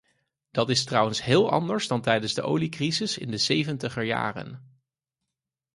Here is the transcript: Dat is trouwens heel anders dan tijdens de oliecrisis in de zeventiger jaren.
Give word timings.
Dat 0.51 0.69
is 0.69 0.83
trouwens 0.83 1.21
heel 1.23 1.49
anders 1.51 1.87
dan 1.87 2.01
tijdens 2.01 2.33
de 2.33 2.41
oliecrisis 2.41 3.17
in 3.17 3.31
de 3.31 3.37
zeventiger 3.37 4.03
jaren. 4.03 4.79